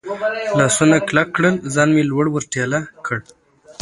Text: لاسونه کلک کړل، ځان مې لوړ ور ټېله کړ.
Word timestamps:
لاسونه 0.57 0.95
کلک 1.07 1.27
کړل، 1.35 1.55
ځان 1.73 1.89
مې 1.95 2.03
لوړ 2.11 2.25
ور 2.31 2.43
ټېله 2.53 2.79
کړ. 3.05 3.17